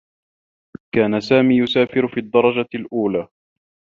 [0.95, 3.27] كان سامي يسافر في الدّرجة الأولى.